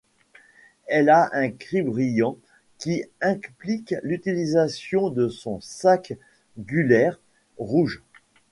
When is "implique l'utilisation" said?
3.21-5.11